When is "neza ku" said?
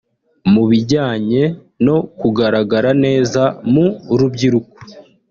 3.03-4.13